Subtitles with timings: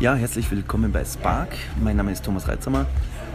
[0.00, 1.50] Ja, herzlich willkommen bei Spark.
[1.84, 2.86] Mein Name ist Thomas Reitzamer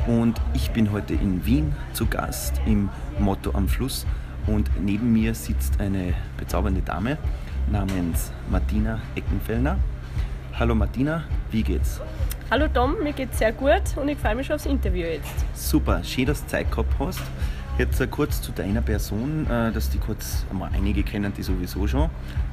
[0.08, 4.08] und ich bin heute in Wien zu Gast im Motto am Fluss.
[4.48, 7.20] Und neben mir sitzt eine bezaubernde Dame
[7.72, 9.78] namens Martina Eckenfellner.
[10.58, 12.02] Hallo Martina, wie geht's?
[12.50, 15.46] Hallo Tom, mir geht's sehr gut und ich freue mich schon aufs Interview jetzt.
[15.54, 17.22] Super, schön, dass du Zeit gehabt hast.
[17.78, 22.10] Jetzt äh, kurz zu deiner Person, äh, dass die kurz, einige kennen die sowieso schon,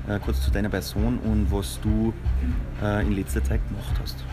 [0.09, 2.13] äh, kurz zu deiner Person und was du
[3.05, 4.25] in letzter Zeit gemacht hast.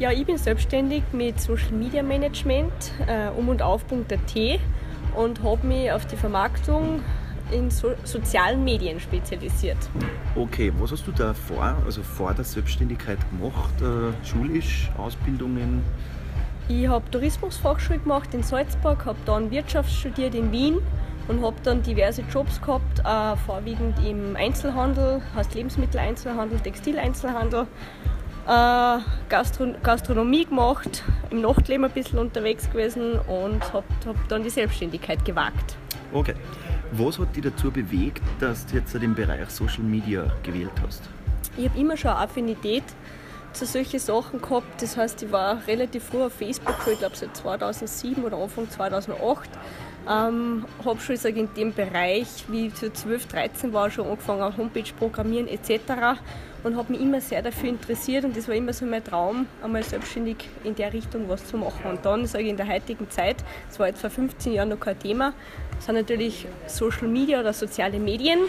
[0.00, 2.72] Ja, ich bin selbstständig mit Social Media Management
[3.36, 4.60] um und auf.at
[5.14, 7.00] und habe mich auf die Vermarktung
[7.52, 9.78] in so sozialen Medien spezialisiert.
[10.34, 13.80] Okay, was hast du da vor, also vor der Selbstständigkeit gemacht?
[13.80, 15.82] Äh, schulisch, Ausbildungen?
[16.68, 20.78] Ich habe Tourismusfachschule gemacht in Salzburg, habe dann Wirtschaft studiert in Wien
[21.28, 27.68] und habe dann diverse Jobs gehabt, äh, vorwiegend im Einzelhandel, heißt Lebensmitteleinzelhandel, Textileinzelhandel,
[28.48, 28.98] äh,
[29.28, 35.24] Gastro Gastronomie gemacht, im Nachtleben ein bisschen unterwegs gewesen und habe hab dann die Selbstständigkeit
[35.24, 35.76] gewagt.
[36.12, 36.34] Okay.
[36.92, 41.02] Was hat dich dazu bewegt, dass du jetzt den Bereich Social Media gewählt hast?
[41.56, 42.84] Ich habe immer schon eine Affinität
[43.56, 44.82] zu solchen Sachen gehabt.
[44.82, 49.48] Das heißt, ich war relativ früh auf Facebook, ich glaube seit 2007 oder Anfang 2008.
[50.08, 54.56] Ähm, habe schon sag, in dem Bereich, wie ich so 12, 13 war, schon angefangen,
[54.56, 56.20] Homepage programmieren etc.
[56.62, 59.82] Und habe mich immer sehr dafür interessiert und das war immer so mein Traum, einmal
[59.82, 61.90] selbstständig in der Richtung was zu machen.
[61.90, 63.36] Und dann sage ich in der heutigen Zeit,
[63.68, 65.32] das war jetzt vor 15 Jahren noch kein Thema,
[65.80, 68.40] sind natürlich Social Media oder soziale Medien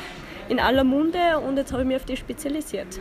[0.49, 2.99] in aller Munde und jetzt habe ich mich auf die spezialisiert.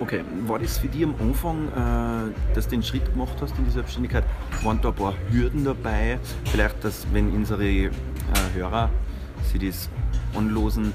[0.00, 3.64] Okay, war das für dich am Anfang, äh, dass du den Schritt gemacht hast in
[3.64, 4.24] die Selbstständigkeit,
[4.62, 6.18] waren da ein paar Hürden dabei?
[6.46, 7.90] Vielleicht, dass wenn unsere äh,
[8.54, 8.90] Hörer
[9.50, 9.90] sich das
[10.36, 10.92] anlosen,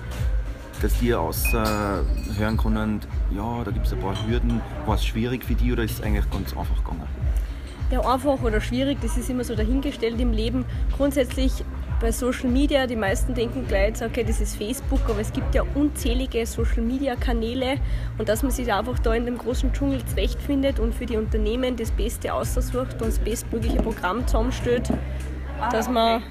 [0.82, 2.04] dass die außer
[2.38, 4.62] hören können, ja, da gibt es ein paar Hürden.
[4.86, 7.08] War es schwierig für die oder ist es eigentlich ganz einfach gegangen?
[7.90, 10.66] Ja, einfach oder schwierig, das ist immer so dahingestellt im Leben.
[10.96, 11.64] Grundsätzlich
[12.00, 15.64] bei Social Media, die meisten denken gleich, okay, das ist Facebook, aber es gibt ja
[15.74, 17.76] unzählige Social Media Kanäle
[18.18, 21.76] und dass man sich einfach da in dem großen Dschungel zurechtfindet und für die Unternehmen
[21.76, 24.92] das Beste aussucht und das bestmögliche Programm zusammenstellt,
[25.72, 26.22] dass man,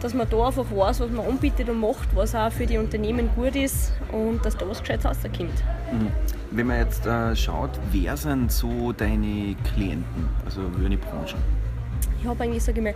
[0.00, 3.30] dass man da einfach weiß, was man anbietet und macht, was auch für die Unternehmen
[3.34, 5.64] gut ist und dass da was Gescheites rauskommt.
[5.92, 6.12] Mhm.
[6.50, 11.38] Wenn man jetzt äh, schaut, wer sind so deine Klienten, also deine Branchen?
[12.20, 12.94] Ich habe eigentlich, sage ich mal,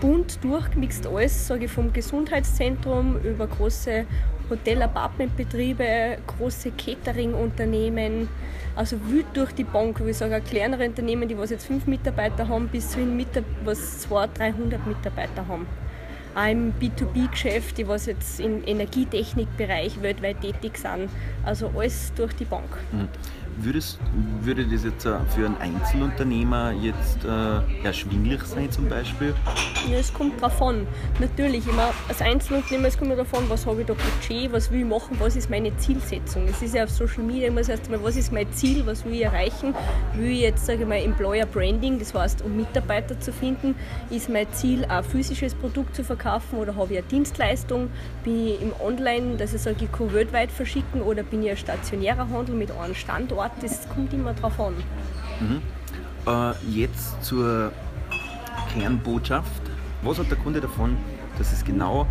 [0.00, 4.06] bunt durchgemixt alles, sage ich, vom Gesundheitszentrum über große
[4.48, 8.28] Hotel-Apartmentbetriebe, große Catering-Unternehmen,
[8.74, 12.48] also wild durch die Bank, wie ich sage, kleinere Unternehmen, die was jetzt fünf Mitarbeiter
[12.48, 13.24] haben, bis zu hin,
[13.64, 15.66] was 200, 300 Mitarbeiter haben.
[16.34, 21.08] Auch im B2B-Geschäft, die was jetzt im Energietechnikbereich weltweit tätig sind.
[21.44, 22.68] Also alles durch die Bank.
[22.92, 23.08] Mhm.
[23.58, 23.98] Würdest,
[24.42, 29.34] würde das jetzt äh, für einen Einzelunternehmer jetzt äh, erschwinglich sein zum Beispiel?
[29.88, 30.86] Ja, es kommt drauf an.
[31.18, 34.86] Natürlich, immer als Einzelunternehmer, es kommt davon, was habe ich da Budget, was will ich
[34.86, 36.46] machen, was ist meine Zielsetzung.
[36.48, 39.04] Es ist ja auf Social Media immer das erste Mal, was ist mein Ziel, was
[39.04, 39.74] will ich erreichen.
[40.14, 43.74] Will ich jetzt, sage ich mal, Employer Branding, das heißt, um Mitarbeiter zu finden,
[44.08, 47.90] ist mein Ziel, ein physisches Produkt zu verkaufen oder habe ich eine Dienstleistung,
[48.24, 51.56] bin ich im Online, dass ich sage, ich kann weltweit verschicken oder bin ich ein
[51.56, 54.74] stationärer Handel mit einem Standort das kommt immer drauf an.
[55.40, 55.62] Mhm.
[56.26, 57.72] Äh, jetzt zur
[58.72, 59.62] Kernbotschaft.
[60.02, 60.96] Was hat der Kunde davon,
[61.38, 62.06] dass es genau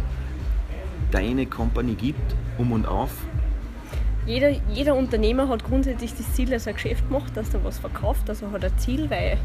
[1.11, 3.11] deine Company gibt, um und auf?
[4.25, 7.79] Jeder, jeder Unternehmer hat grundsätzlich das Ziel, dass er ein Geschäft macht, dass er was
[7.79, 8.29] verkauft.
[8.29, 9.39] Also hat ein Ziel, weil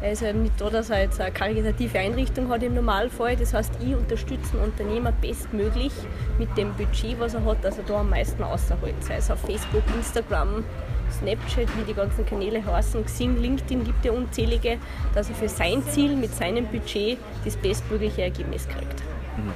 [0.00, 3.36] er ist ja nicht da, dass er jetzt eine karitative Einrichtung hat im Normalfall.
[3.36, 5.92] Das heißt, ich unterstütze einen Unternehmer bestmöglich
[6.38, 9.02] mit dem Budget, was er hat, dass er da am meisten außerholt.
[9.02, 10.62] Sei es auf Facebook, Instagram,
[11.10, 14.78] Snapchat, wie die ganzen Kanäle heißen, Xing, LinkedIn gibt ja unzählige,
[15.14, 19.02] dass er für sein Ziel mit seinem Budget das bestmögliche Ergebnis kriegt.
[19.36, 19.52] Mhm.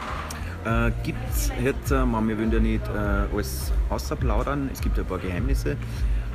[0.64, 5.02] Äh, gibt es jetzt, äh, wir wollen ja nicht äh, alles außerplaudern, es gibt ja
[5.02, 5.76] ein paar Geheimnisse,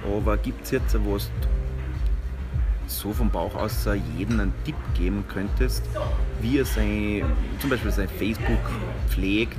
[0.06, 1.24] aber gibt es jetzt, wo du
[2.88, 3.88] so vom Bauch aus
[4.18, 5.84] jedem einen Tipp geben könntest,
[6.42, 7.24] wie er sein,
[7.60, 8.60] zum Beispiel sein Facebook
[9.10, 9.58] pflegt,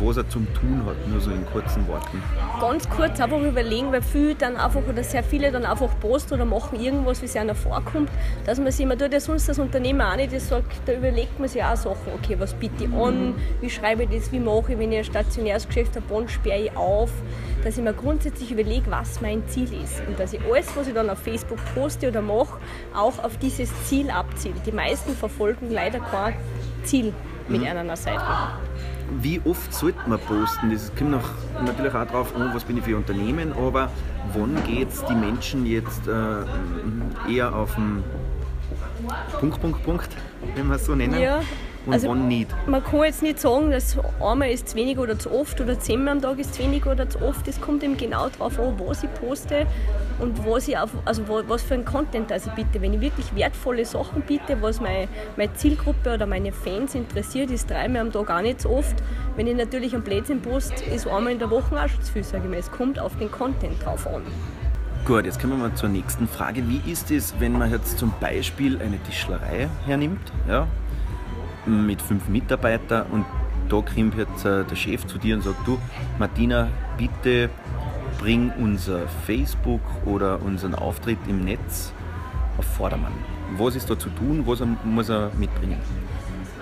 [0.00, 2.22] was er zum Tun hat, nur so in kurzen Worten?
[2.60, 6.44] Ganz kurz einfach überlegen, weil viele dann einfach oder sehr viele dann einfach posten oder
[6.44, 8.10] machen irgendwas, wie es einer vorkommt,
[8.46, 11.38] dass man sich, man tut ja sonst das Unternehmen auch nicht, das sagt, da überlegt
[11.38, 14.72] man sich auch Sachen, okay, was biete ich an, wie schreibe ich das, wie mache
[14.72, 17.10] ich, wenn ich ein stationäres Geschäft habe, wann sperre ich auf,
[17.64, 20.94] dass ich mir grundsätzlich überlege, was mein Ziel ist und dass ich alles, was ich
[20.94, 22.58] dann auf Facebook poste oder mache,
[22.94, 24.54] auch auf dieses Ziel abziele.
[24.66, 26.34] Die meisten verfolgen leider kein
[26.84, 27.12] Ziel
[27.48, 27.66] mit mhm.
[27.66, 28.20] einer Seite.
[29.20, 30.70] Wie oft sollte man posten?
[30.70, 31.28] Das kommt noch,
[31.64, 33.90] natürlich auch darauf an, was bin ich für Unternehmen, aber
[34.34, 38.02] wann geht es die Menschen jetzt äh, eher auf den
[39.40, 40.08] Punkt, Punkt, Punkt,
[40.54, 41.20] wenn wir es so nennen?
[41.20, 41.40] Ja,
[41.86, 42.48] und also wann nicht?
[42.66, 46.14] Man kann jetzt nicht sagen, dass einmal ist zu wenig oder zu oft oder zehnmal
[46.14, 47.46] am Tag ist zu wenig oder zu oft.
[47.48, 49.66] Es kommt eben genau darauf an, was ich poste
[50.22, 52.80] und was, ich auf, also was für ein Content also biete.
[52.80, 57.68] Wenn ich wirklich wertvolle Sachen biete, was meine, meine Zielgruppe oder meine Fans interessiert, ist
[57.68, 58.94] dreimal am Tag auch nicht so oft.
[59.36, 62.24] Wenn ich natürlich ein Blödsinn poste, ist einmal in der Woche auch schon zu viel,
[62.24, 62.58] sage ich mal.
[62.58, 64.22] Es kommt auf den Content drauf an.
[65.04, 66.62] Gut, jetzt kommen wir mal zur nächsten Frage.
[66.68, 70.68] Wie ist es, wenn man jetzt zum Beispiel eine Tischlerei hernimmt, ja,
[71.66, 73.24] mit fünf Mitarbeitern und
[73.68, 75.78] da kommt jetzt äh, der Chef zu dir und sagt, du
[76.18, 77.50] Martina, bitte
[78.22, 81.92] bring unser Facebook oder unseren Auftritt im Netz
[82.56, 83.12] auf Vordermann.
[83.56, 84.44] Was ist da zu tun?
[84.46, 85.80] Was muss er mitbringen?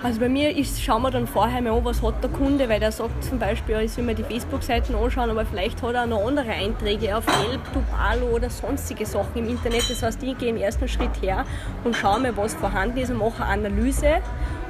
[0.01, 2.79] Also bei mir ist, schauen wir dann vorher mal an, was hat der Kunde, weil
[2.79, 6.07] der sagt zum Beispiel, ich soll mir die Facebook-Seiten anschauen, aber vielleicht hat er auch
[6.07, 9.87] noch andere Einträge auf Yelp, Tupalo oder sonstige Sachen im Internet.
[9.87, 11.45] Das heißt, ich gehe im ersten Schritt her
[11.83, 14.15] und schaue mir, was vorhanden ist und mache eine Analyse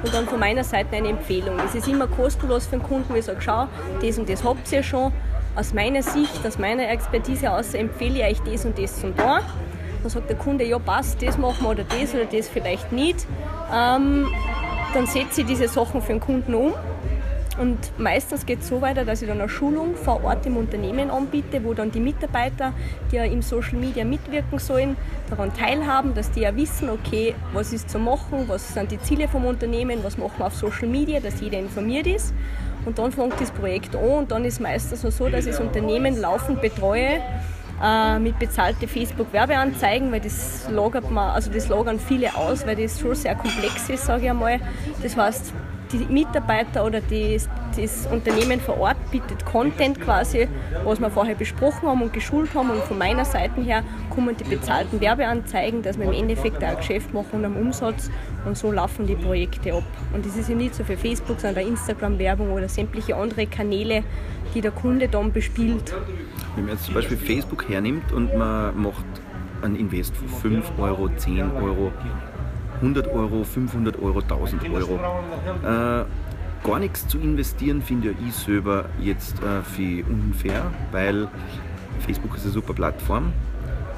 [0.02, 1.56] und dann von meiner Seite eine Empfehlung.
[1.56, 3.66] Das ist immer kostenlos für den Kunden, wo ich sage, schau,
[4.02, 5.10] das und das habt ihr schon.
[5.54, 9.40] Aus meiner Sicht, aus meiner Expertise aus empfehle ich euch das und das zum da.
[10.02, 13.26] Dann sagt der Kunde, ja passt, das machen wir oder das oder das vielleicht nicht.
[13.72, 14.28] Ähm,
[14.94, 16.72] dann setze ich diese Sachen für den Kunden um.
[17.58, 21.10] Und meistens geht es so weiter, dass ich dann eine Schulung vor Ort im Unternehmen
[21.10, 22.72] anbiete, wo dann die Mitarbeiter,
[23.10, 24.96] die ja im Social Media mitwirken sollen,
[25.28, 29.28] daran teilhaben, dass die ja wissen, okay, was ist zu machen, was sind die Ziele
[29.28, 32.32] vom Unternehmen, was machen wir auf Social Media, dass jeder informiert ist.
[32.84, 36.20] Und dann fängt das Projekt an und dann ist meistens so, dass ich das Unternehmen
[36.20, 37.20] laufend betreue
[37.82, 42.98] äh, mit bezahlten Facebook-Werbeanzeigen, weil das lagert man, also das lagern viele aus, weil das
[42.98, 44.60] schon sehr komplex ist, sage ich einmal.
[45.02, 45.52] Das heißt,
[45.92, 47.38] die Mitarbeiter oder die,
[47.76, 50.48] das Unternehmen vor Ort bietet Content quasi,
[50.84, 52.70] was wir vorher besprochen haben und geschult haben.
[52.70, 56.76] Und von meiner Seite her kommen die bezahlten Werbeanzeigen, dass wir im Endeffekt auch ein
[56.76, 58.10] Geschäft machen und einen Umsatz.
[58.44, 59.84] Und so laufen die Projekte ab.
[60.12, 64.02] Und das ist ja nicht so für Facebook, sondern Instagram-Werbung oder sämtliche andere Kanäle,
[64.54, 65.94] die der Kunde dann bespielt.
[66.56, 69.04] Wenn man jetzt zum Beispiel Facebook hernimmt und man macht
[69.62, 71.92] einen Invest von 5 Euro, 10 Euro,
[72.82, 74.98] 100 Euro, 500 Euro, 1000 Euro.
[75.62, 76.04] Äh,
[76.66, 81.28] gar nichts zu investieren finde ich selber jetzt äh, für unfair, weil
[82.00, 83.32] Facebook ist eine super Plattform.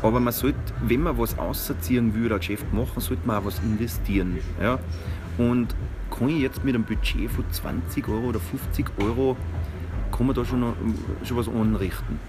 [0.03, 3.59] Aber man sollte, wenn man was ausziehen will, ein Geschäft machen, sollte man auch was
[3.61, 4.39] investieren.
[4.61, 4.79] Ja?
[5.39, 5.75] Und
[6.11, 9.35] kann ich jetzt mit einem Budget von 20 Euro oder 50 Euro,
[10.13, 10.75] kann man da schon, noch,
[11.25, 12.21] schon was anrichten?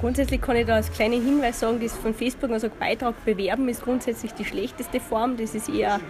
[0.00, 3.82] Grundsätzlich kann ich da als kleinen Hinweis sagen, das von Facebook also Beitrag bewerben ist
[3.82, 5.36] grundsätzlich die schlechteste Form.
[5.36, 6.00] Das ist eher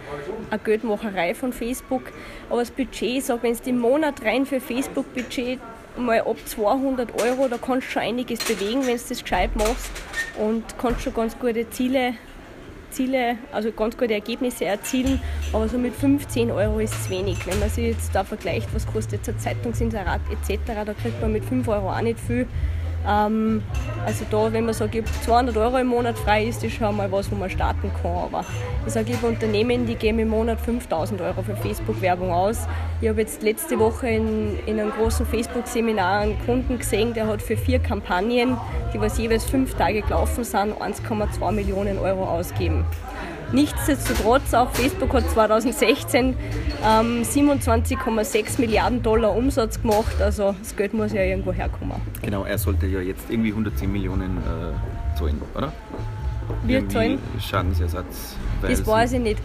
[0.49, 2.03] eine Geldmacherei von Facebook.
[2.49, 5.59] Aber das Budget, ich sage, wenn du im Monat rein für Facebook-Budget
[5.97, 9.91] mal ab 200 Euro, da kannst du schon einiges bewegen, wenn du das gescheit machst
[10.37, 12.13] und kannst schon ganz gute Ziele,
[12.91, 15.21] Ziele, also ganz gute Ergebnisse erzielen,
[15.51, 17.45] aber so mit 15 Euro ist es wenig.
[17.45, 21.33] Wenn man sich jetzt da vergleicht, was kostet jetzt ein Zeitungsinserat etc., da kriegt man
[21.33, 22.47] mit 5 Euro auch nicht viel.
[23.07, 23.63] Ähm,
[24.05, 27.11] also da, wenn man sagt, ich 200 Euro im Monat frei, ist das schon mal
[27.11, 28.11] was, wo man starten kann.
[28.11, 28.45] Aber
[28.85, 32.67] ich sage, ich habe Unternehmen, die geben im Monat 5000 Euro für Facebook-Werbung aus.
[33.01, 37.41] Ich habe jetzt letzte Woche in, in einem großen Facebook-Seminar einen Kunden gesehen, der hat
[37.41, 38.57] für vier Kampagnen,
[38.93, 42.85] die was jeweils fünf Tage gelaufen sind, 1,2 Millionen Euro ausgegeben.
[43.51, 46.35] Nichtsdestotrotz, auch Facebook hat 2016
[46.83, 50.21] ähm, 27,6 Milliarden Dollar Umsatz gemacht.
[50.21, 51.97] Also das Geld muss ja irgendwo herkommen.
[52.21, 55.73] Genau, er sollte ja jetzt irgendwie 110 Millionen äh, zahlen, oder?
[56.63, 57.19] Wir zahlen?
[57.39, 58.35] Schadensersatz.
[58.61, 59.39] Das weiß ich nicht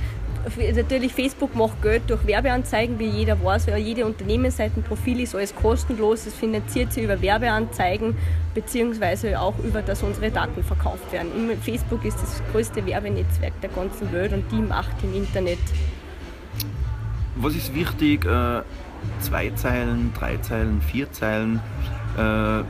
[0.74, 3.66] natürlich Facebook macht Geld durch Werbeanzeigen, wie jeder weiß.
[3.66, 6.26] Ja, jede Unternehmensseitenprofil ist alles kostenlos.
[6.26, 8.16] Es finanziert sich über Werbeanzeigen
[8.54, 11.30] beziehungsweise auch über, dass unsere Daten verkauft werden.
[11.60, 15.58] Facebook ist das größte Werbenetzwerk der ganzen Welt und die macht im Internet.
[17.36, 18.24] Was ist wichtig?
[18.24, 18.62] Äh,
[19.20, 21.60] zwei Zeilen, drei Zeilen, vier Zeilen.
[22.16, 22.62] Äh,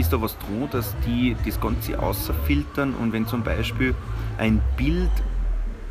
[0.00, 3.94] ist da was dran, dass die das Ganze außerfiltern und wenn zum Beispiel
[4.38, 5.10] ein Bild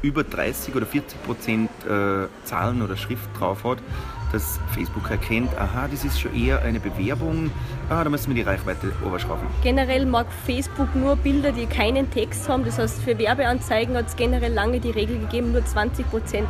[0.06, 3.80] über 30 oder 40 Prozent äh, Zahlen oder Schrift drauf hat,
[4.32, 7.50] dass Facebook erkennt, aha, das ist schon eher eine Bewerbung,
[7.90, 9.48] ah, da müssen wir die Reichweite oberschrauben.
[9.64, 12.66] Generell mag Facebook nur Bilder, die keinen Text haben.
[12.66, 16.50] Das heißt, für Werbeanzeigen hat es generell lange die Regel gegeben, nur 20 Prozent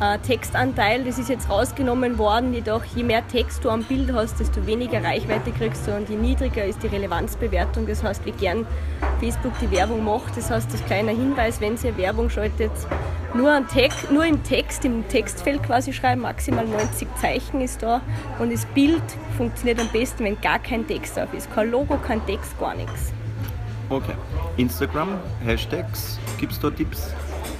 [0.00, 1.04] äh, Textanteil.
[1.04, 5.02] Das ist jetzt rausgenommen worden, jedoch je mehr Text du am Bild hast, desto weniger
[5.02, 7.86] Reichweite kriegst du und je niedriger ist die Relevanzbewertung.
[7.86, 8.66] Das heißt, wie gern
[9.20, 10.36] Facebook die Werbung macht.
[10.36, 12.72] Das heißt, das kleine Hinweis, wenn ihr Werbung schaltet,
[13.34, 18.00] nur, Text, nur im Text, im Textfeld quasi schreiben, maximal 90 Zeichen ist da
[18.38, 19.02] und das Bild
[19.36, 21.52] funktioniert am besten, wenn gar kein Text drauf ist.
[21.52, 23.12] Kein Logo, kein Text, gar nichts.
[23.90, 24.14] Okay.
[24.56, 27.12] Instagram, Hashtags, gibt es da Tipps?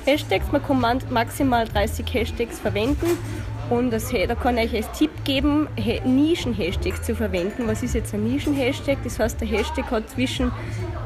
[0.09, 3.19] Hashtags, man kann maximal 30 Hashtags verwenden
[3.70, 5.68] und das, da kann ich euch als Tipp geben,
[6.04, 7.64] Nischen-Hashtags zu verwenden.
[7.66, 8.96] Was ist jetzt ein Nischen-Hashtag?
[9.04, 10.50] Das heißt, der Hashtag hat zwischen,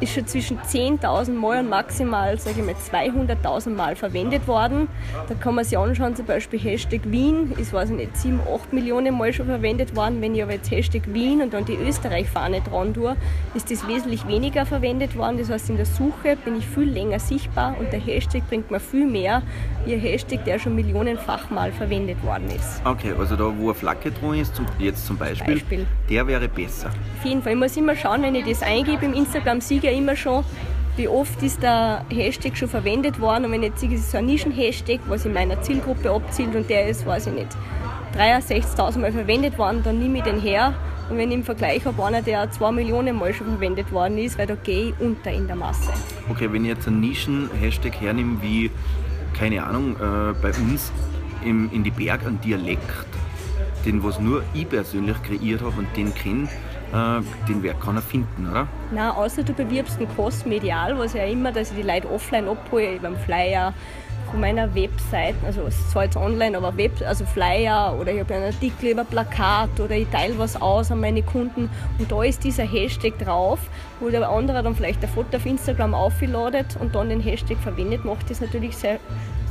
[0.00, 4.86] ist schon zwischen 10.000 Mal und maximal sage ich mal, 200.000 Mal verwendet worden.
[5.28, 8.72] Da kann man sich anschauen, zum Beispiel Hashtag Wien ist, weiß ich nicht, 7, 8
[8.72, 10.20] Millionen Mal schon verwendet worden.
[10.20, 13.16] Wenn ich aber jetzt Hashtag Wien und dann die Österreich-Fahne dran tue,
[13.54, 15.38] ist das wesentlich weniger verwendet worden.
[15.38, 18.80] Das heißt, in der Suche bin ich viel länger sichtbar und der Hashtag bringt mir
[18.80, 19.42] viel mehr
[19.84, 22.51] wie ein Hashtag, der schon millionenfach mal verwendet worden ist.
[22.84, 26.48] Okay, also da, wo eine Flagge dran ist, zum, jetzt zum Beispiel, Beispiel, der wäre
[26.48, 26.90] besser.
[27.18, 27.52] Auf jeden Fall.
[27.52, 30.44] Ich muss immer schauen, wenn ich das eingebe im Instagram, sehe ich ja immer schon,
[30.96, 33.46] wie oft ist der Hashtag schon verwendet worden.
[33.46, 36.54] Und wenn ich jetzt sehe, es ist so ein Nischen-Hashtag, was in meiner Zielgruppe abzielt
[36.54, 37.48] und der ist, weiß ich nicht,
[38.16, 40.74] 63.000 Mal verwendet worden, dann nehme ich den her.
[41.08, 44.38] Und wenn ich im Vergleich habe, einer, der 2 Millionen Mal schon verwendet worden ist,
[44.38, 45.92] weil da gehe ich unter in der Masse.
[46.30, 48.70] Okay, wenn ich jetzt einen Nischen-Hashtag hernehme, wie,
[49.38, 50.92] keine Ahnung, äh, bei uns
[51.44, 53.06] im, in die Berg einen Dialekt,
[53.84, 56.48] den was nur ich persönlich kreiert habe und den kenne,
[56.92, 58.68] äh, den wird keiner finden, oder?
[58.92, 62.98] Nein, außer du bewirbst einen Kostmedial, was ja immer, dass ich die Leute offline abhole,
[63.00, 63.72] beim Flyer
[64.30, 68.20] von meiner Website, also es ist zwar jetzt online, aber Web, also Flyer oder ich
[68.20, 71.68] habe einen Artikel über Plakat oder ich teile was aus an meine Kunden
[71.98, 73.58] und da ist dieser Hashtag drauf,
[74.00, 78.06] wo der andere dann vielleicht ein Foto auf Instagram aufladet und dann den Hashtag verwendet,
[78.06, 78.98] macht das natürlich sehr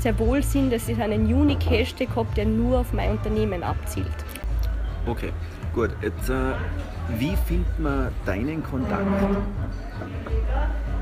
[0.01, 4.07] sehr wohl Sinn, dass ich einen Unique Hashtag habe, der nur auf mein Unternehmen abzielt.
[5.05, 5.31] Okay,
[5.73, 5.91] gut.
[6.01, 6.53] Jetzt, äh,
[7.17, 9.05] wie findet man deinen Kontakt?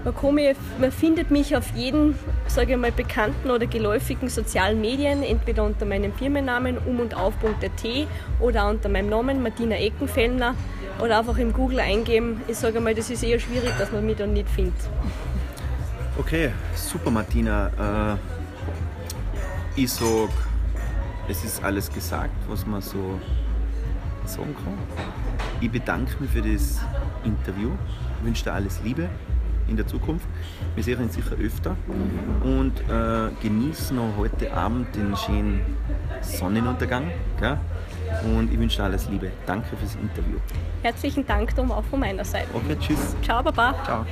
[0.03, 2.15] Man, komme, man, findet mich auf jeden,
[2.47, 8.07] sage ich mal, bekannten oder geläufigen sozialen Medien, entweder unter meinem Firmennamen um und auf.at
[8.39, 10.55] oder unter meinem Namen Martina Eckenfellner
[11.01, 12.41] oder einfach im Google eingeben.
[12.47, 14.75] Ich sage mal, das ist eher schwierig, dass man mich dann nicht findet.
[16.17, 18.15] Okay, super Martina.
[18.15, 18.38] Äh
[19.83, 20.29] ich sage,
[21.29, 23.19] es ist alles gesagt, was man so
[24.25, 24.77] sagen kann.
[25.61, 26.79] Ich bedanke mich für das
[27.23, 27.71] Interview,
[28.19, 29.07] ich wünsche dir alles Liebe
[29.69, 30.27] in der Zukunft.
[30.75, 31.77] Wir sehen uns sicher öfter
[32.43, 35.61] und äh, genießen noch heute Abend den schönen
[36.21, 37.11] Sonnenuntergang.
[37.39, 37.57] Gell?
[38.35, 39.31] Und ich wünsche dir alles Liebe.
[39.45, 40.39] Danke fürs Interview.
[40.81, 42.47] Herzlichen Dank, Tom, auch von meiner Seite.
[42.53, 43.15] Okay, tschüss.
[43.21, 43.75] Ciao, Baba.
[43.85, 44.05] Ciao.